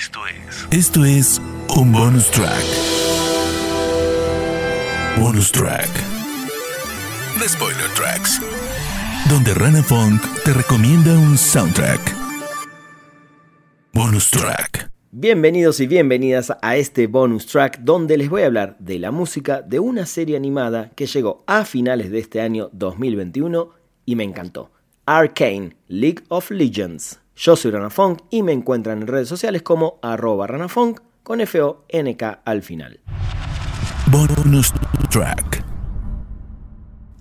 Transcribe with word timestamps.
Esto 0.00 0.20
es. 0.26 0.66
Esto 0.70 1.04
es 1.04 1.42
un 1.76 1.92
bonus 1.92 2.30
track. 2.30 2.64
Bonus 5.18 5.52
track. 5.52 5.90
The 7.38 7.46
Spoiler 7.46 7.90
Tracks. 7.94 8.40
Donde 9.28 9.52
Rana 9.52 9.82
Funk 9.82 10.22
te 10.42 10.54
recomienda 10.54 11.12
un 11.18 11.36
soundtrack. 11.36 12.00
Bonus 13.92 14.30
track. 14.30 14.90
Bienvenidos 15.10 15.80
y 15.80 15.86
bienvenidas 15.86 16.50
a 16.62 16.76
este 16.76 17.06
bonus 17.06 17.44
track 17.44 17.80
donde 17.80 18.16
les 18.16 18.30
voy 18.30 18.40
a 18.40 18.46
hablar 18.46 18.78
de 18.78 18.98
la 18.98 19.10
música 19.10 19.60
de 19.60 19.80
una 19.80 20.06
serie 20.06 20.38
animada 20.38 20.92
que 20.96 21.04
llegó 21.04 21.44
a 21.46 21.66
finales 21.66 22.10
de 22.10 22.20
este 22.20 22.40
año 22.40 22.70
2021 22.72 23.68
y 24.06 24.16
me 24.16 24.24
encantó. 24.24 24.70
Arcane, 25.04 25.76
League 25.88 26.24
of 26.28 26.50
Legends. 26.50 27.19
Yo 27.36 27.56
soy 27.56 27.70
Ranafunk 27.70 28.20
y 28.30 28.42
me 28.42 28.52
encuentran 28.52 29.02
en 29.02 29.06
redes 29.06 29.28
sociales 29.28 29.62
como 29.62 29.98
arroba 30.02 30.46
ranafunk 30.46 31.00
con 31.22 31.40
F-O-N-K 31.40 32.42
al 32.44 32.62
final. 32.62 33.00
Bonus 34.10 34.72
track. 35.10 35.64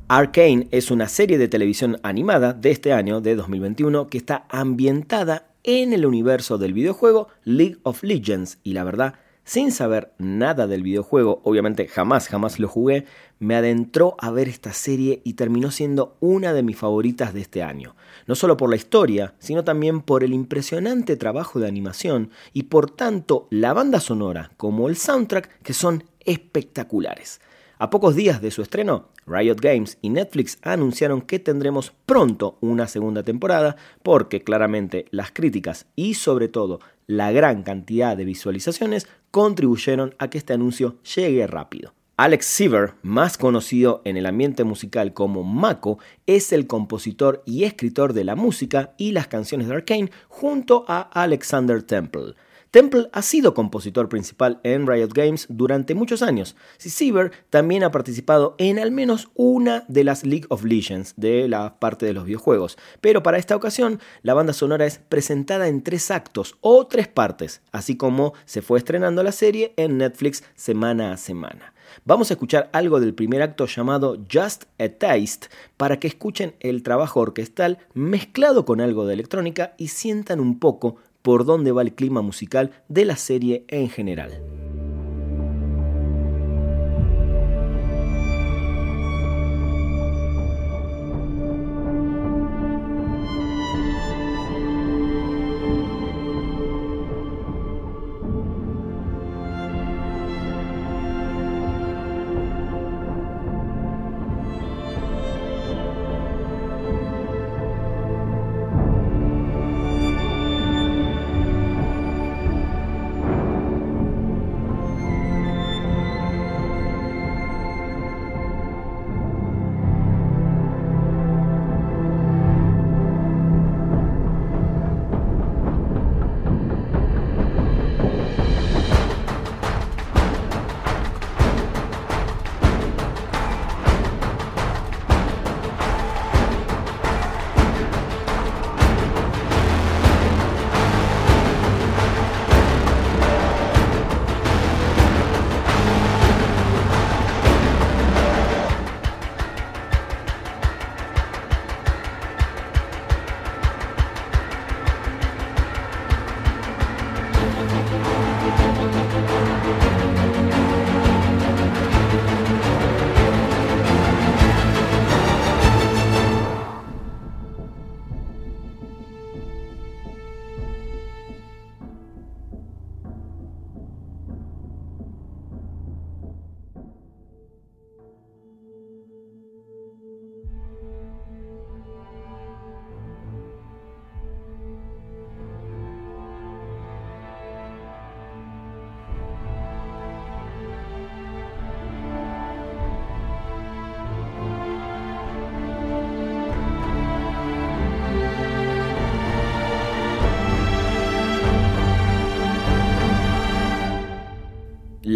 Arcane 0.07 0.67
es 0.71 0.89
una 0.89 1.07
serie 1.07 1.37
de 1.37 1.47
televisión 1.47 1.99
animada 2.01 2.53
de 2.53 2.71
este 2.71 2.93
año, 2.93 3.21
de 3.21 3.35
2021, 3.35 4.07
que 4.07 4.17
está 4.17 4.47
ambientada 4.49 5.51
en 5.63 5.93
el 5.93 6.05
universo 6.05 6.57
del 6.57 6.73
videojuego 6.73 7.27
League 7.43 7.77
of 7.83 8.01
Legends 8.01 8.57
y 8.63 8.73
la 8.73 8.83
verdad 8.83 9.15
sin 9.49 9.71
saber 9.71 10.13
nada 10.19 10.67
del 10.67 10.83
videojuego, 10.83 11.41
obviamente 11.43 11.87
jamás, 11.87 12.27
jamás 12.27 12.59
lo 12.59 12.67
jugué, 12.67 13.05
me 13.39 13.55
adentró 13.55 14.15
a 14.19 14.29
ver 14.29 14.47
esta 14.47 14.73
serie 14.73 15.23
y 15.23 15.33
terminó 15.33 15.71
siendo 15.71 16.15
una 16.19 16.53
de 16.53 16.61
mis 16.61 16.77
favoritas 16.77 17.33
de 17.33 17.41
este 17.41 17.63
año. 17.63 17.95
No 18.27 18.35
solo 18.35 18.57
por 18.57 18.69
la 18.69 18.75
historia, 18.75 19.33
sino 19.39 19.63
también 19.63 20.01
por 20.01 20.23
el 20.23 20.35
impresionante 20.35 21.15
trabajo 21.15 21.59
de 21.59 21.67
animación 21.67 22.29
y 22.53 22.63
por 22.63 22.91
tanto 22.91 23.47
la 23.49 23.73
banda 23.73 23.99
sonora 23.99 24.51
como 24.55 24.87
el 24.87 24.97
soundtrack 24.97 25.63
que 25.63 25.73
son 25.73 26.03
espectaculares. 26.25 27.41
A 27.79 27.89
pocos 27.89 28.13
días 28.13 28.43
de 28.43 28.51
su 28.51 28.61
estreno, 28.61 29.07
Riot 29.25 29.61
Games 29.61 29.97
y 30.01 30.09
Netflix 30.09 30.59
anunciaron 30.61 31.21
que 31.21 31.39
tendremos 31.39 31.91
pronto 32.05 32.59
una 32.61 32.87
segunda 32.87 33.23
temporada 33.23 33.77
porque 34.03 34.43
claramente 34.43 35.05
las 35.09 35.31
críticas 35.31 35.87
y 35.95 36.15
sobre 36.15 36.49
todo 36.49 36.81
la 37.07 37.31
gran 37.31 37.63
cantidad 37.63 38.15
de 38.15 38.25
visualizaciones 38.25 39.07
contribuyeron 39.31 40.15
a 40.17 40.29
que 40.29 40.37
este 40.37 40.53
anuncio 40.53 40.97
llegue 41.15 41.47
rápido. 41.47 41.93
Alex 42.17 42.47
Siever, 42.47 42.95
más 43.01 43.37
conocido 43.37 44.01
en 44.03 44.17
el 44.17 44.25
ambiente 44.25 44.65
musical 44.65 45.13
como 45.13 45.43
Mako, 45.43 45.99
es 46.25 46.51
el 46.51 46.67
compositor 46.67 47.41
y 47.45 47.63
escritor 47.63 48.11
de 48.11 48.25
la 48.25 48.35
música 48.35 48.93
y 48.97 49.13
las 49.13 49.27
canciones 49.27 49.69
de 49.69 49.75
Arkane 49.75 50.11
junto 50.27 50.83
a 50.89 50.99
Alexander 50.99 51.81
Temple. 51.81 52.35
Temple 52.71 53.09
ha 53.13 53.23
sido 53.23 53.55
compositor 53.55 54.09
principal 54.09 54.59
en 54.61 54.85
Riot 54.85 55.09
Games 55.11 55.47
durante 55.49 55.95
muchos 55.95 56.21
años. 56.21 56.55
Siever 56.77 57.31
también 57.49 57.83
ha 57.83 57.89
participado 57.89 58.53
en 58.59 58.77
al 58.77 58.91
menos 58.91 59.29
una 59.33 59.85
de 59.87 60.03
las 60.03 60.23
League 60.23 60.45
of 60.49 60.63
Legends 60.63 61.15
de 61.17 61.47
la 61.47 61.79
parte 61.79 62.05
de 62.05 62.13
los 62.13 62.25
videojuegos, 62.25 62.77
pero 63.01 63.23
para 63.23 63.39
esta 63.39 63.55
ocasión 63.55 63.99
la 64.21 64.35
banda 64.35 64.53
sonora 64.53 64.85
es 64.85 64.99
presentada 64.99 65.67
en 65.67 65.81
tres 65.81 66.11
actos 66.11 66.57
o 66.61 66.85
tres 66.85 67.07
partes, 67.07 67.63
así 67.71 67.97
como 67.97 68.33
se 68.45 68.61
fue 68.61 68.77
estrenando 68.77 69.23
la 69.23 69.31
serie 69.31 69.73
en 69.75 69.97
Netflix 69.97 70.43
semana 70.53 71.13
a 71.13 71.17
semana. 71.17 71.73
Vamos 72.05 72.29
a 72.29 72.35
escuchar 72.35 72.69
algo 72.71 72.99
del 72.99 73.15
primer 73.15 73.41
acto 73.41 73.65
llamado 73.65 74.17
Just 74.31 74.65
a 74.79 74.89
Taste 74.89 75.47
para 75.75 75.99
que 75.99 76.07
escuchen 76.07 76.53
el 76.59 76.83
trabajo 76.83 77.19
orquestal 77.19 77.79
mezclado 77.95 78.63
con 78.63 78.79
algo 78.79 79.07
de 79.07 79.15
electrónica 79.15 79.73
y 79.77 79.87
sientan 79.87 80.39
un 80.39 80.59
poco 80.59 80.97
por 81.21 81.45
dónde 81.45 81.71
va 81.71 81.81
el 81.81 81.93
clima 81.93 82.21
musical 82.21 82.71
de 82.87 83.05
la 83.05 83.15
serie 83.15 83.65
en 83.67 83.89
general. 83.89 84.58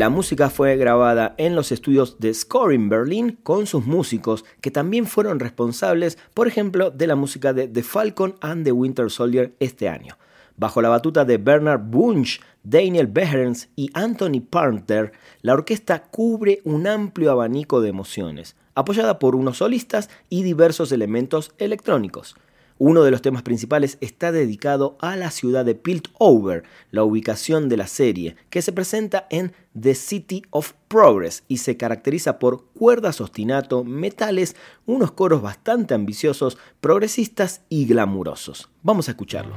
La 0.03 0.09
música 0.09 0.50
fue 0.50 0.75
grabada 0.75 1.34
en 1.38 1.56
los 1.56 1.72
estudios 1.72 2.19
de 2.19 2.34
Scoring 2.34 2.90
Berlin 2.90 3.40
con 3.41 3.66
sus 3.68 3.86
músicos, 3.86 4.44
que 4.59 4.69
también 4.69 5.06
fueron 5.06 5.40
responsables, 5.40 6.18
por 6.34 6.46
ejemplo, 6.46 6.91
de 6.91 7.08
la 7.08 7.16
música 7.16 7.53
de 7.53 7.69
The 7.69 7.84
Falcon 7.84 8.36
and 8.41 8.66
the 8.66 8.74
Winter 8.74 9.09
Soldier 9.09 9.56
este 9.62 9.88
año. 9.88 10.18
Bajo 10.58 10.81
la 10.81 10.90
batuta 10.90 11.24
de 11.24 11.38
Bernard 11.38 11.84
Bunch, 11.84 12.41
Daniel 12.64 13.08
Behrens 13.08 13.70
y 13.78 13.91
Anthony 13.94 14.41
Parter, 14.41 15.14
la 15.41 15.53
orquesta 15.53 16.03
cubre 16.03 16.59
un 16.66 16.85
amplio 16.85 17.32
abanico 17.32 17.79
de 17.79 17.88
emociones, 17.88 18.58
apoyada 18.76 19.20
por 19.20 19.38
unos 19.38 19.59
solistas 19.59 20.09
y 20.28 20.44
diversos 20.44 20.91
elementos 20.91 21.53
electrónicos. 21.59 22.35
Uno 22.78 23.03
de 23.03 23.11
los 23.11 23.22
temas 23.22 23.43
principales 23.43 23.97
está 24.02 24.31
dedicado 24.31 24.97
a 24.99 25.16
la 25.16 25.31
ciudad 25.31 25.64
de 25.64 25.75
Piltover, 25.75 26.64
la 26.91 27.03
ubicación 27.03 27.70
de 27.70 27.78
la 27.78 27.87
serie, 27.87 28.35
que 28.49 28.61
se 28.61 28.72
presenta 28.72 29.28
en 29.29 29.53
The 29.79 29.96
City 29.96 30.43
of 30.49 30.73
Progress 30.87 31.43
y 31.47 31.58
se 31.58 31.78
caracteriza 31.78 32.40
por 32.40 32.66
cuerdas 32.73 33.22
ostinato, 33.22 33.84
metales, 33.84 34.55
unos 34.85 35.11
coros 35.11 35.41
bastante 35.41 35.93
ambiciosos, 35.93 36.58
progresistas 36.81 37.61
y 37.70 37.85
glamurosos. 37.85 38.70
Vamos 38.81 39.08
a 39.08 39.11
escucharlo. 39.11 39.53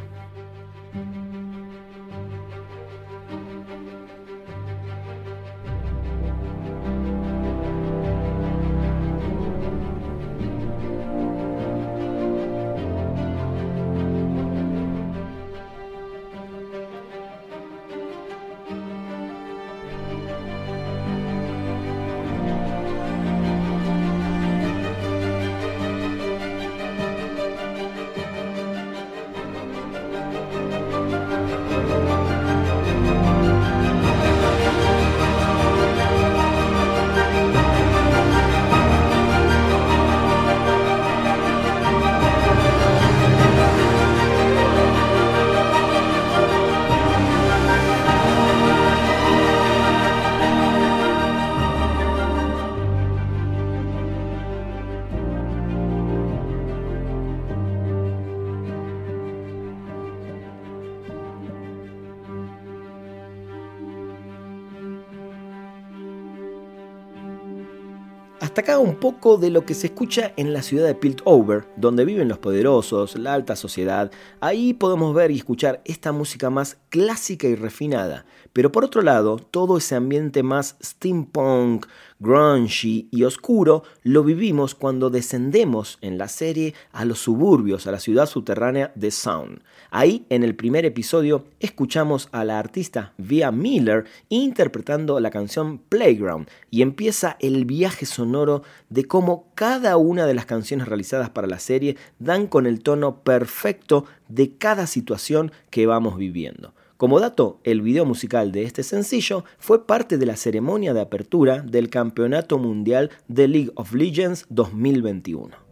Un 68.79 68.97
poco 68.97 69.37
de 69.37 69.51
lo 69.51 69.65
que 69.65 69.75
se 69.75 69.89
escucha 69.89 70.33
en 70.37 70.53
la 70.53 70.63
ciudad 70.63 70.87
de 70.87 70.95
Piltover, 70.95 71.67
donde 71.77 72.05
viven 72.05 72.29
los 72.29 72.39
poderosos, 72.39 73.17
la 73.17 73.35
alta 73.35 73.57
sociedad. 73.57 74.11
Ahí 74.41 74.75
podemos 74.75 75.15
ver 75.15 75.31
y 75.31 75.37
escuchar 75.37 75.81
esta 75.85 76.13
música 76.13 76.51
más 76.51 76.79
clásica 76.89 77.47
y 77.47 77.55
refinada. 77.55 78.27
Pero 78.57 78.73
por 78.73 78.87
otro 78.87 79.03
lado, 79.03 79.37
todo 79.37 79.77
ese 79.77 79.97
ambiente 79.97 80.43
más 80.43 80.79
steampunk, 80.83 81.85
grungy 82.19 83.07
y 83.11 83.25
oscuro 83.25 83.83
lo 84.03 84.25
vivimos 84.25 84.75
cuando 84.75 85.11
descendemos 85.11 85.99
en 86.01 86.17
la 86.17 86.27
serie 86.29 86.73
a 86.91 87.05
los 87.05 87.19
suburbios, 87.19 87.87
a 87.87 87.91
la 87.91 88.01
ciudad 88.01 88.25
subterránea 88.25 88.93
de 88.95 89.11
Sound. 89.11 89.61
Ahí, 89.91 90.25
en 90.31 90.43
el 90.43 90.57
primer 90.57 90.87
episodio, 90.87 91.45
escuchamos 91.61 92.31
a 92.33 92.47
la 92.47 92.59
artista 92.59 93.13
Via 93.19 93.53
Miller 93.53 94.07
interpretando 94.31 95.21
la 95.21 95.29
canción 95.29 95.77
Playground 95.77 96.49
y 96.71 96.81
empieza 96.81 97.37
el 97.41 97.67
viaje 97.67 98.07
sonoro 98.07 98.63
de 98.89 99.05
cómo 99.05 99.53
cada 99.55 99.99
una 99.99 100.25
de 100.25 100.33
las 100.33 100.47
canciones 100.47 100.89
realizadas 100.89 101.29
para 101.29 101.47
la 101.47 101.59
serie 101.59 101.99
dan 102.19 102.47
con 102.47 102.65
el 102.65 102.83
tono 102.83 103.23
perfecto 103.23 104.07
de 104.29 104.57
cada 104.57 104.87
situación 104.87 105.53
que 105.69 105.85
vamos 105.85 106.17
viviendo. 106.17 106.73
Como 106.97 107.21
dato, 107.21 107.61
el 107.65 107.83
video 107.83 108.07
musical 108.07 108.53
de 108.53 108.63
este 108.63 108.83
sencillo 108.83 109.45
fue 109.59 109.87
parte 109.87 110.17
de 110.17 110.25
la 110.25 110.37
ceremonia 110.37 110.95
de 110.95 111.03
apertura 111.03 111.61
del 111.61 111.91
Campeonato 111.91 112.59
Mundial 112.59 113.11
de 113.29 113.49
League 113.49 113.73
of 113.75 113.93
Legends 113.93 114.47
2021. 114.49 115.66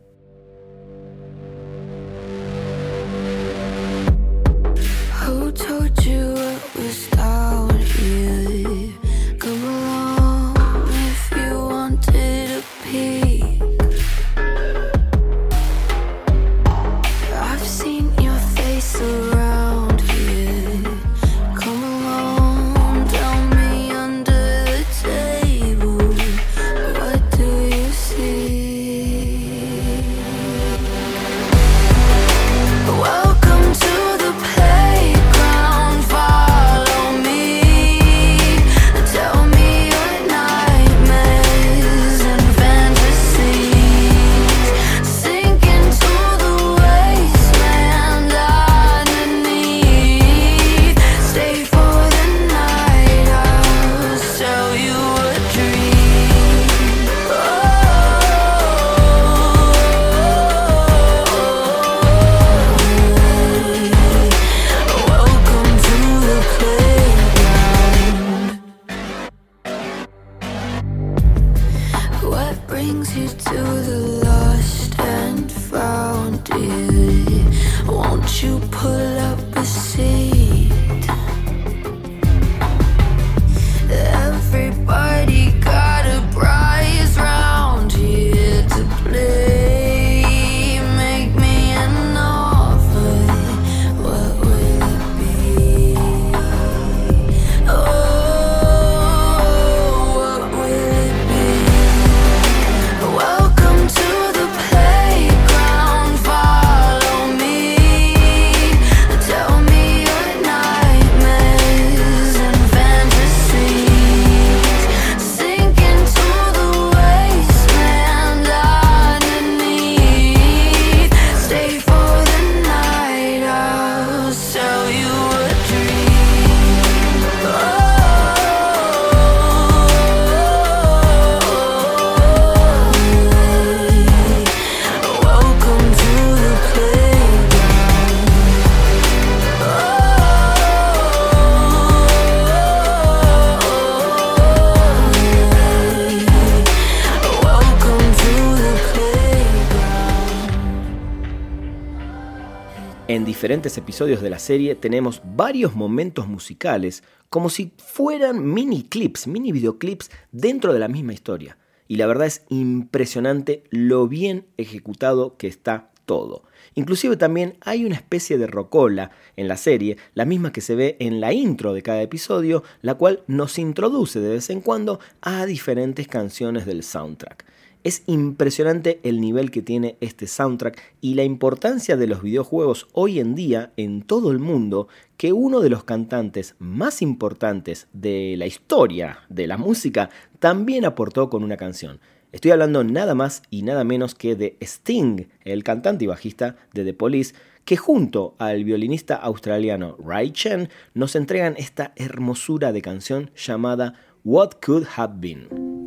Diferentes 153.23 153.77
episodios 153.77 154.23
de 154.23 154.31
la 154.31 154.39
serie 154.39 154.75
tenemos 154.75 155.21
varios 155.37 155.77
momentos 155.77 156.27
musicales 156.27 157.05
como 157.29 157.51
si 157.51 157.71
fueran 157.77 158.53
mini 158.53 158.83
clips, 158.83 159.27
mini 159.27 159.53
videoclips 159.53 160.11
dentro 160.33 160.73
de 160.73 160.79
la 160.79 160.89
misma 160.89 161.13
historia. 161.13 161.59
Y 161.87 161.97
la 161.97 162.06
verdad 162.06 162.27
es 162.27 162.44
impresionante 162.49 163.63
lo 163.69 164.09
bien 164.09 164.47
ejecutado 164.56 165.37
que 165.37 165.49
está 165.49 165.91
todo. 166.06 166.44
Inclusive 166.75 167.17
también 167.17 167.56
hay 167.61 167.85
una 167.85 167.97
especie 167.97 168.39
de 168.39 168.47
rocola 168.47 169.11
en 169.37 169.49
la 169.49 169.59
serie, 169.59 169.97
la 170.15 170.25
misma 170.25 170.51
que 170.51 170.61
se 170.61 170.75
ve 170.75 170.97
en 170.99 171.21
la 171.21 171.33
intro 171.33 171.73
de 171.73 171.83
cada 171.83 172.03
episodio, 172.03 172.65
la 172.81 172.94
cual 172.94 173.23
nos 173.27 173.59
introduce 173.59 174.19
de 174.19 174.31
vez 174.31 174.51
en 174.51 174.61
cuando 174.61 174.99
a 175.21 175.47
diferentes 175.47 176.09
canciones 176.09 176.67
del 176.67 176.83
soundtrack. 176.83 177.44
Es 177.84 178.03
impresionante 178.06 178.98
el 179.03 179.20
nivel 179.20 179.50
que 179.50 179.60
tiene 179.60 179.98
este 180.00 180.26
soundtrack 180.26 180.81
y 181.03 181.14
la 181.14 181.22
importancia 181.22 181.98
de 181.98 182.06
los 182.06 182.22
videojuegos 182.22 182.88
hoy 182.94 183.20
en 183.20 183.34
día 183.34 183.72
en 183.76 184.00
todo 184.00 184.31
el 184.31 184.38
mundo 184.38 184.88
que 185.19 185.34
uno 185.34 185.60
de 185.60 185.69
los 185.69 185.84
cantantes 185.84 186.55
más 186.58 187.03
importantes 187.03 187.88
de 187.93 188.36
la 188.38 188.46
historia 188.46 189.19
de 189.29 189.46
la 189.46 189.58
música 189.58 190.08
también 190.38 190.86
aportó 190.86 191.29
con 191.29 191.44
una 191.44 191.58
canción. 191.58 192.00
Estoy 192.32 192.53
hablando 192.53 192.82
nada 192.84 193.14
más 193.14 193.43
y 193.50 193.60
nada 193.60 193.84
menos 193.84 194.14
que 194.14 194.34
de 194.34 194.56
Sting, 194.62 195.26
el 195.44 195.62
cantante 195.62 196.05
y 196.05 196.08
bajista 196.08 196.56
de 196.72 196.84
The 196.84 196.94
Police, 196.94 197.34
que 197.67 197.76
junto 197.76 198.34
al 198.38 198.64
violinista 198.64 199.14
australiano 199.17 199.98
Ray 200.03 200.31
Chen 200.31 200.70
nos 200.94 201.17
entregan 201.17 201.55
esta 201.58 201.93
hermosura 201.96 202.72
de 202.72 202.81
canción 202.81 203.31
llamada 203.36 203.93
What 204.24 204.53
Could 204.64 204.86
Have 204.96 205.17
Been. 205.19 205.83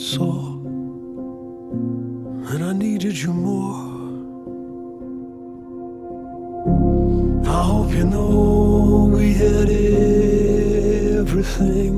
it's 0.00 0.16
all. 0.16 0.60
And 2.50 2.64
I 2.64 2.72
needed 2.72 3.16
you 3.20 3.34
more. 3.34 3.76
I 7.46 7.62
hope 7.70 7.90
you 7.92 8.06
know 8.06 9.10
we 9.14 9.34
had 9.34 9.68
everything. 11.20 11.94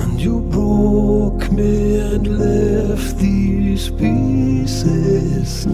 And 0.00 0.20
you 0.20 0.40
broke 0.56 1.50
me 1.50 1.98
and 1.98 2.24
left 2.38 3.18
these 3.18 3.90
pieces. 3.90 5.66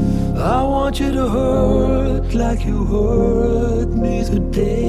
I 0.56 0.62
want 0.62 0.98
you 0.98 1.12
to 1.12 1.28
hurt 1.28 2.32
like 2.32 2.64
you 2.64 2.84
hurt 2.86 3.90
me 3.90 4.24
today 4.24 4.86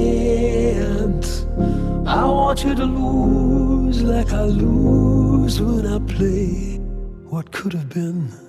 want 2.48 2.64
you 2.64 2.74
to 2.74 2.86
lose 2.86 4.02
like 4.02 4.32
I 4.32 4.44
lose 4.44 5.60
when 5.60 5.86
I 5.86 5.98
play 6.10 6.78
what 7.28 7.52
could 7.52 7.74
have 7.74 7.90
been. 7.90 8.47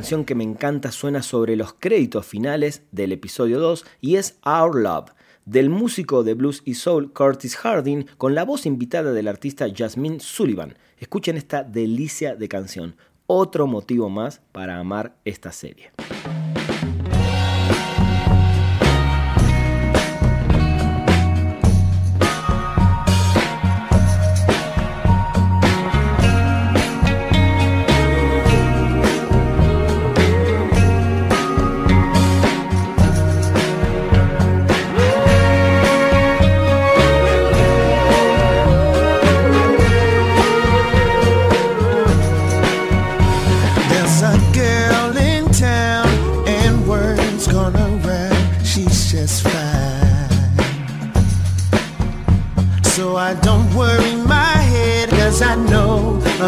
canción 0.00 0.24
que 0.24 0.34
me 0.34 0.44
encanta 0.44 0.92
suena 0.92 1.20
sobre 1.20 1.56
los 1.56 1.74
créditos 1.74 2.24
finales 2.24 2.84
del 2.90 3.12
episodio 3.12 3.60
2 3.60 3.84
y 4.00 4.16
es 4.16 4.38
Our 4.46 4.74
Love, 4.76 5.10
del 5.44 5.68
músico 5.68 6.22
de 6.22 6.32
blues 6.32 6.62
y 6.64 6.72
soul 6.72 7.12
Curtis 7.12 7.54
Harding 7.56 8.06
con 8.16 8.34
la 8.34 8.46
voz 8.46 8.64
invitada 8.64 9.12
del 9.12 9.28
artista 9.28 9.66
Jasmine 9.70 10.20
Sullivan. 10.20 10.78
Escuchen 10.96 11.36
esta 11.36 11.64
delicia 11.64 12.34
de 12.34 12.48
canción, 12.48 12.96
otro 13.26 13.66
motivo 13.66 14.08
más 14.08 14.40
para 14.52 14.78
amar 14.78 15.18
esta 15.26 15.52
serie. 15.52 15.90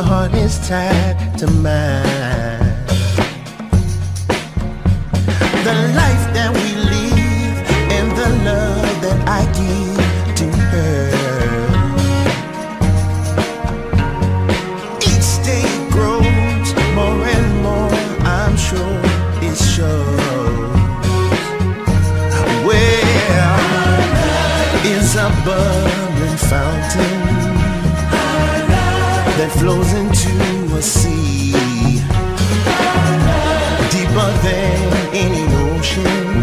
heart 0.03 0.35
is 0.35 0.59
tied 0.69 1.39
to 1.39 1.47
mine. 1.47 2.12
flows 29.59 29.93
into 29.93 30.77
a 30.77 30.83
sea 30.83 31.53
deeper 33.91 34.31
than 34.43 34.93
any 35.15 35.45
ocean. 35.77 36.42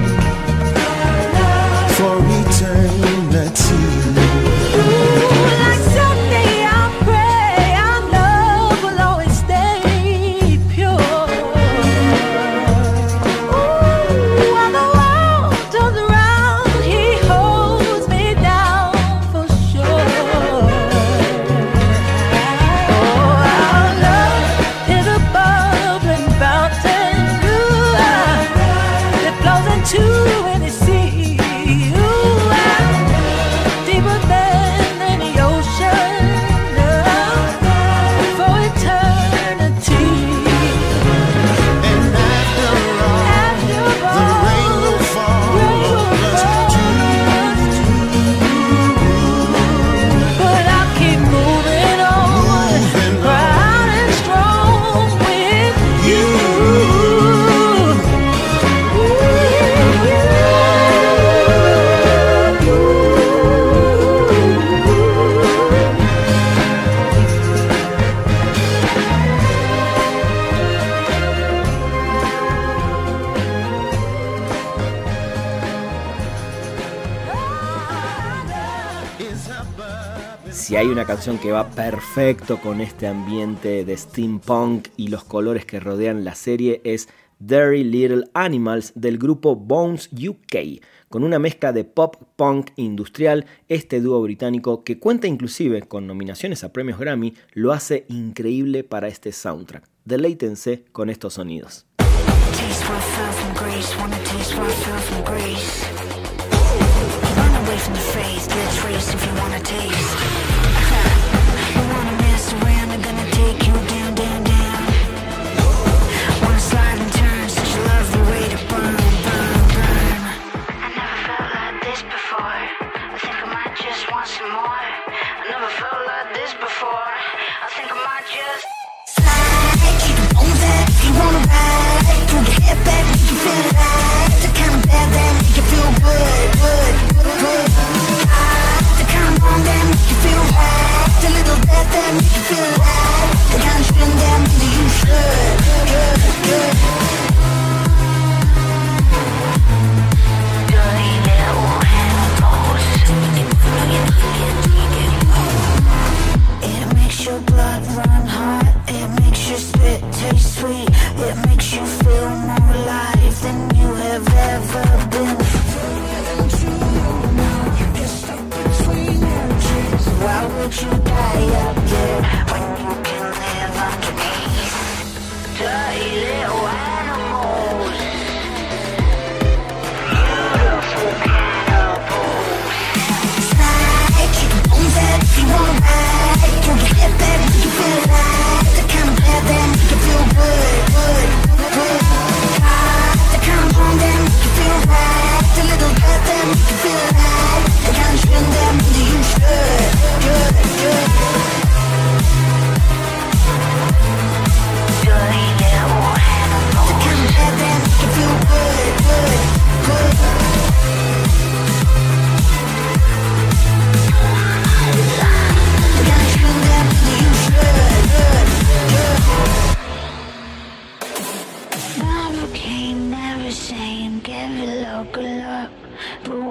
Canción 81.09 81.39
que 81.39 81.51
va 81.51 81.71
perfecto 81.71 82.61
con 82.61 82.81
este 82.81 83.07
ambiente 83.07 83.83
de 83.83 83.97
steampunk 83.97 84.89
y 84.95 85.07
los 85.07 85.23
colores 85.23 85.65
que 85.65 85.79
rodean 85.79 86.23
la 86.23 86.35
serie 86.35 86.81
es 86.83 87.09
Dirty 87.39 87.83
Little 87.83 88.25
Animals 88.35 88.91
del 88.93 89.17
grupo 89.17 89.55
Bones 89.55 90.11
UK, 90.13 90.83
con 91.09 91.23
una 91.23 91.39
mezcla 91.39 91.73
de 91.73 91.83
pop 91.83 92.15
punk 92.35 92.69
industrial, 92.75 93.47
este 93.67 94.01
dúo 94.01 94.21
británico 94.21 94.83
que 94.83 94.99
cuenta 94.99 95.25
inclusive 95.25 95.81
con 95.81 96.05
nominaciones 96.05 96.63
a 96.63 96.71
premios 96.71 96.99
Grammy, 96.99 97.33
lo 97.53 97.73
hace 97.73 98.05
increíble 98.09 98.83
para 98.83 99.07
este 99.07 99.31
soundtrack. 99.31 99.89
Deleítense 100.05 100.85
con 100.91 101.09
estos 101.09 101.33
sonidos. 101.33 101.87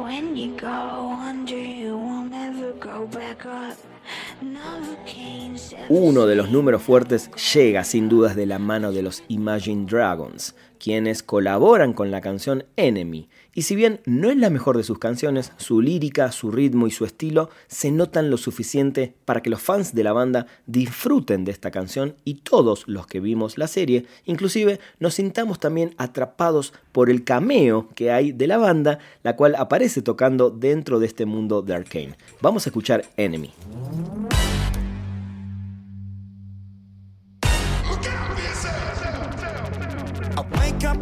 When 0.09 0.35
you 0.35 0.57
go 0.57 1.13
under, 1.13 1.55
you 1.59 1.95
will 1.99 2.25
never 2.31 2.73
go 2.81 3.07
back 3.09 3.45
up. 3.45 3.77
Novocaine 4.43 5.59
said- 5.59 5.85
Uno 5.91 6.27
de 6.27 6.35
los 6.35 6.51
números 6.51 6.83
fuertes 6.83 7.31
llega 7.53 7.85
sin 7.85 8.09
dudas 8.09 8.35
de 8.35 8.47
la 8.47 8.59
mano 8.59 8.91
de 8.93 9.03
los 9.03 9.23
Imagine 9.29 9.85
Dragons, 9.85 10.55
quienes 10.79 11.23
colaboran 11.23 11.93
con 11.93 12.11
la 12.11 12.23
canción 12.23 12.65
Enemy. 12.77 13.29
Y 13.59 13.63
si 13.63 13.75
bien 13.75 13.99
no 14.07 14.31
es 14.31 14.37
la 14.37 14.51
mejor 14.51 14.77
de 14.77 14.85
sus 14.85 15.01
canciones, 15.01 15.51
su 15.57 15.81
lírica, 15.81 16.31
su 16.31 16.53
ritmo 16.53 16.87
y 16.87 16.93
su 16.93 17.05
estilo 17.05 17.51
se 17.67 17.91
notan 17.91 18.31
lo 18.31 18.37
suficiente 18.37 19.15
para 19.25 19.43
que 19.43 19.51
los 19.51 19.61
fans 19.61 19.97
de 19.97 20.05
la 20.05 20.13
banda 20.13 20.47
disfruten 20.67 21.45
de 21.45 21.51
esta 21.51 21.73
canción 21.73 22.15
y 22.23 22.35
todos 22.35 22.87
los 22.87 23.09
que 23.09 23.19
vimos 23.19 23.59
la 23.59 23.67
serie, 23.67 24.07
inclusive 24.27 24.79
nos 25.01 25.15
sintamos 25.15 25.59
también 25.59 25.93
atrapados 25.99 26.73
por 26.93 27.11
el 27.11 27.25
cameo 27.25 27.89
que 27.97 28.13
hay 28.13 28.31
de 28.31 28.47
la 28.47 28.59
banda, 28.59 29.01
la 29.25 29.35
cual 29.35 29.57
aparece 29.57 30.03
tocando 30.03 30.51
dentro 30.51 31.01
de 31.01 31.07
este 31.07 31.27
mundo 31.27 31.61
de 31.61 31.75
Arkane. 31.75 32.17
Vamos 32.41 32.65
a 32.65 32.69
escuchar 32.69 33.07
Enemy. 33.17 33.51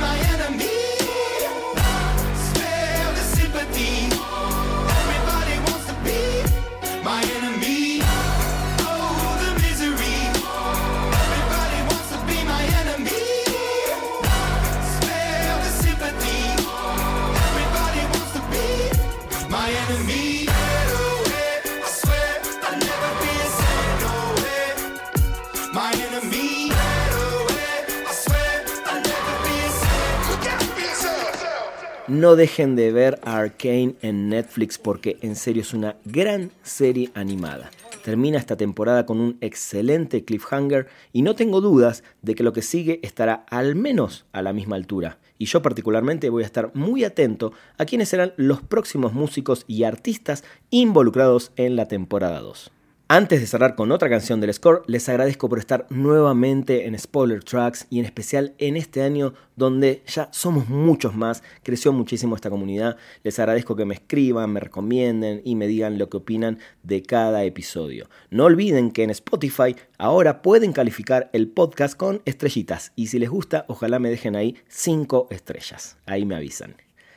my 0.00 0.16
enemy. 0.32 0.79
No 32.20 32.36
dejen 32.36 32.76
de 32.76 32.92
ver 32.92 33.18
Arcane 33.22 33.94
en 34.02 34.28
Netflix 34.28 34.76
porque 34.76 35.16
en 35.22 35.34
serio 35.36 35.62
es 35.62 35.72
una 35.72 35.96
gran 36.04 36.50
serie 36.62 37.10
animada. 37.14 37.70
Termina 38.04 38.36
esta 38.36 38.58
temporada 38.58 39.06
con 39.06 39.20
un 39.20 39.38
excelente 39.40 40.22
cliffhanger 40.22 40.86
y 41.14 41.22
no 41.22 41.34
tengo 41.34 41.62
dudas 41.62 42.04
de 42.20 42.34
que 42.34 42.42
lo 42.42 42.52
que 42.52 42.60
sigue 42.60 43.00
estará 43.02 43.46
al 43.48 43.74
menos 43.74 44.26
a 44.32 44.42
la 44.42 44.52
misma 44.52 44.76
altura. 44.76 45.16
Y 45.38 45.46
yo 45.46 45.62
particularmente 45.62 46.28
voy 46.28 46.42
a 46.42 46.46
estar 46.46 46.70
muy 46.74 47.04
atento 47.04 47.54
a 47.78 47.86
quiénes 47.86 48.10
serán 48.10 48.34
los 48.36 48.60
próximos 48.60 49.14
músicos 49.14 49.64
y 49.66 49.84
artistas 49.84 50.44
involucrados 50.68 51.52
en 51.56 51.74
la 51.74 51.88
temporada 51.88 52.40
2. 52.40 52.70
Antes 53.12 53.40
de 53.40 53.48
cerrar 53.48 53.74
con 53.74 53.90
otra 53.90 54.08
canción 54.08 54.40
del 54.40 54.54
score, 54.54 54.84
les 54.86 55.08
agradezco 55.08 55.48
por 55.48 55.58
estar 55.58 55.84
nuevamente 55.90 56.86
en 56.86 56.96
Spoiler 56.96 57.42
Tracks 57.42 57.88
y 57.90 57.98
en 57.98 58.04
especial 58.04 58.54
en 58.58 58.76
este 58.76 59.02
año 59.02 59.34
donde 59.56 60.04
ya 60.06 60.28
somos 60.30 60.68
muchos 60.68 61.16
más, 61.16 61.42
creció 61.64 61.92
muchísimo 61.92 62.36
esta 62.36 62.50
comunidad. 62.50 62.98
Les 63.24 63.36
agradezco 63.40 63.74
que 63.74 63.84
me 63.84 63.94
escriban, 63.94 64.52
me 64.52 64.60
recomienden 64.60 65.42
y 65.44 65.56
me 65.56 65.66
digan 65.66 65.98
lo 65.98 66.08
que 66.08 66.18
opinan 66.18 66.60
de 66.84 67.02
cada 67.02 67.42
episodio. 67.42 68.08
No 68.30 68.44
olviden 68.44 68.92
que 68.92 69.02
en 69.02 69.10
Spotify 69.10 69.74
ahora 69.98 70.40
pueden 70.40 70.72
calificar 70.72 71.30
el 71.32 71.48
podcast 71.48 71.96
con 71.96 72.22
estrellitas 72.26 72.92
y 72.94 73.08
si 73.08 73.18
les 73.18 73.28
gusta, 73.28 73.64
ojalá 73.66 73.98
me 73.98 74.10
dejen 74.10 74.36
ahí 74.36 74.54
5 74.68 75.26
estrellas. 75.32 75.96
Ahí 76.06 76.24
me 76.24 76.36
avisan. 76.36 76.76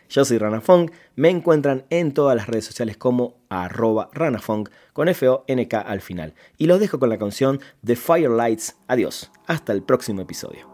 Yo 0.10 0.26
soy 0.26 0.38
Ranafong, 0.38 0.92
me 1.16 1.30
encuentran 1.30 1.86
en 1.89 2.13
todas 2.13 2.36
las 2.36 2.48
redes 2.48 2.66
sociales 2.66 2.98
como 2.98 3.36
arroba 3.50 4.10
Ranafong 4.13 4.70
con 4.94 5.10
F-O-N-K 5.10 5.80
al 5.80 6.02
final. 6.02 6.34
Y 6.58 6.68
los 6.68 6.80
dejo 6.80 7.00
con 7.00 7.10
la 7.10 7.18
canción 7.18 7.60
The 7.86 7.96
Firelights. 7.96 8.78
Adiós, 8.88 9.32
hasta 9.48 9.74
el 9.74 9.84
próximo 9.84 10.22
episodio. 10.22 10.73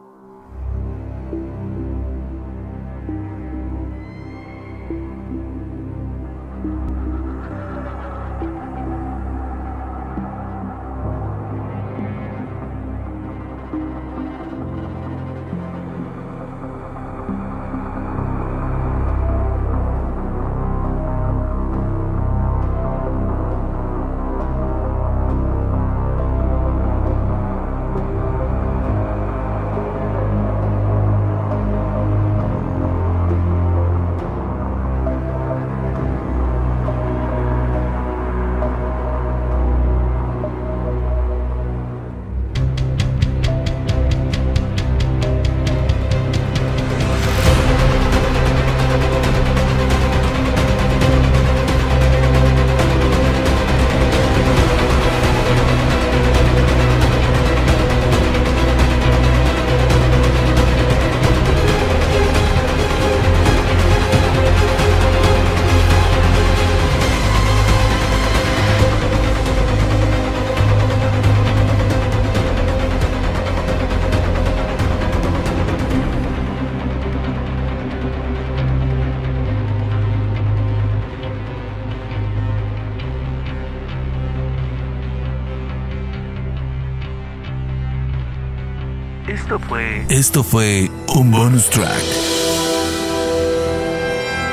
Esto 90.20 90.44
fue 90.44 90.92
un 91.16 91.32
bonus 91.32 91.70
track. 91.70 92.04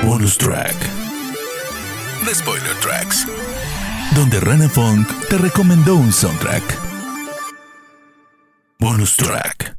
Bonus 0.04 0.38
track. 0.38 0.76
The 2.24 2.32
Spoiler 2.36 2.76
Tracks. 2.80 3.26
Donde 4.14 4.38
Rana 4.38 4.68
Funk 4.68 5.08
te 5.28 5.36
recomendó 5.38 5.96
un 5.96 6.12
soundtrack. 6.12 6.62
Bonus 8.78 9.16
track. 9.16 9.76